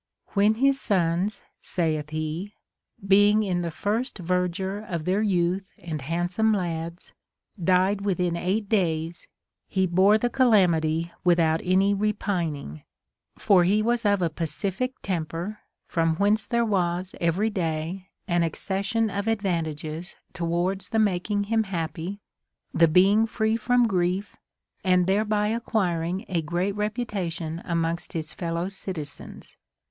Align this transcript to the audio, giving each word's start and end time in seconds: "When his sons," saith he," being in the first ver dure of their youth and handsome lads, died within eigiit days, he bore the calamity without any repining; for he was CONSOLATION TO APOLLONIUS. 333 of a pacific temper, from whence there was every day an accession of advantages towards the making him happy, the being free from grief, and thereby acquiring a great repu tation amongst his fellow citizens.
"When 0.33 0.55
his 0.55 0.81
sons," 0.81 1.43
saith 1.59 2.09
he," 2.09 2.55
being 3.07 3.43
in 3.43 3.61
the 3.61 3.69
first 3.69 4.17
ver 4.17 4.47
dure 4.47 4.79
of 4.79 5.05
their 5.05 5.21
youth 5.21 5.69
and 5.77 6.01
handsome 6.01 6.51
lads, 6.53 7.13
died 7.63 8.01
within 8.01 8.33
eigiit 8.33 8.67
days, 8.67 9.27
he 9.67 9.85
bore 9.85 10.17
the 10.17 10.27
calamity 10.27 11.11
without 11.23 11.61
any 11.63 11.93
repining; 11.93 12.81
for 13.37 13.63
he 13.63 13.83
was 13.83 14.01
CONSOLATION 14.01 14.19
TO 14.21 14.25
APOLLONIUS. 14.25 14.55
333 14.55 14.67
of 14.67 14.91
a 14.91 14.97
pacific 14.97 15.01
temper, 15.03 15.59
from 15.85 16.15
whence 16.15 16.47
there 16.47 16.65
was 16.65 17.13
every 17.21 17.51
day 17.51 18.07
an 18.27 18.41
accession 18.41 19.11
of 19.11 19.27
advantages 19.27 20.15
towards 20.33 20.89
the 20.89 20.97
making 20.97 21.43
him 21.43 21.65
happy, 21.65 22.19
the 22.73 22.87
being 22.87 23.27
free 23.27 23.55
from 23.55 23.87
grief, 23.87 24.35
and 24.83 25.05
thereby 25.05 25.49
acquiring 25.49 26.25
a 26.27 26.41
great 26.41 26.73
repu 26.75 27.05
tation 27.05 27.61
amongst 27.65 28.13
his 28.13 28.33
fellow 28.33 28.67
citizens. 28.67 29.55